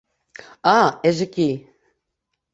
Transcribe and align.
Ah, 0.71 0.87
és 1.11 1.21
aquí. 1.27 1.47